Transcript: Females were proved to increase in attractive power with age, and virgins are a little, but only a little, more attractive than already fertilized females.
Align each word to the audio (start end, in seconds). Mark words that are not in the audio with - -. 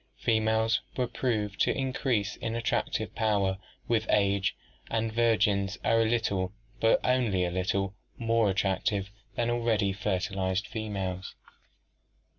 Females 0.17 0.81
were 0.97 1.05
proved 1.05 1.61
to 1.61 1.77
increase 1.77 2.35
in 2.37 2.55
attractive 2.55 3.13
power 3.13 3.59
with 3.87 4.07
age, 4.09 4.55
and 4.89 5.13
virgins 5.13 5.77
are 5.83 6.01
a 6.01 6.05
little, 6.09 6.53
but 6.79 6.99
only 7.03 7.45
a 7.45 7.51
little, 7.51 7.93
more 8.17 8.49
attractive 8.49 9.11
than 9.35 9.51
already 9.51 9.93
fertilized 9.93 10.65
females. 10.65 11.35